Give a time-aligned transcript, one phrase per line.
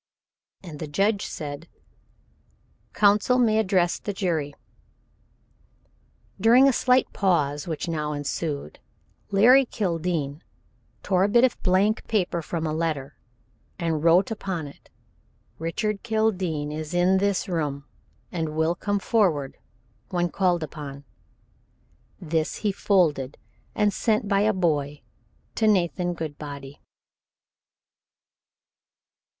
[0.63, 1.67] And the judge said:
[2.91, 4.55] "Counsel may address the jury."
[6.39, 8.79] During a slight pause which now ensued
[9.29, 10.41] Larry Kildene
[11.03, 13.15] tore a bit of blank paper from a letter
[13.77, 14.89] and wrote upon it:
[15.59, 17.85] "Richard Kildene is in this room
[18.31, 19.55] and will come forward
[20.09, 21.03] when called upon."
[22.19, 23.37] This he folded
[23.75, 25.03] and sent by a boy
[25.53, 26.81] to Nathan Goodbody.